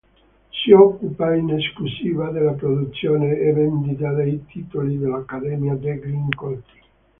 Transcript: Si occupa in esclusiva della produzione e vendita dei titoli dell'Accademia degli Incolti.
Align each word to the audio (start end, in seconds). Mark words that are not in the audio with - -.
Si 0.49 0.71
occupa 0.73 1.35
in 1.35 1.51
esclusiva 1.51 2.31
della 2.31 2.53
produzione 2.53 3.37
e 3.37 3.53
vendita 3.53 4.11
dei 4.13 4.43
titoli 4.47 4.97
dell'Accademia 4.97 5.75
degli 5.75 6.09
Incolti. 6.11 6.79